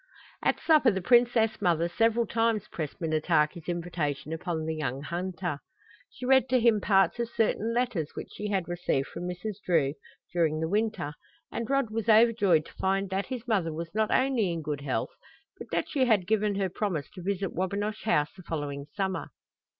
[0.41, 5.59] At supper the princess mother several times pressed Minnetaki's invitation upon the young hunter.
[6.09, 9.57] She read to him parts of certain letters which she had received from Mrs.
[9.63, 9.93] Drew
[10.33, 11.13] during the winter,
[11.51, 15.11] and Rod was overjoyed to find that his mother was not only in good health,
[15.59, 19.27] but that she had given her promise to visit Wabinosh House the following summer.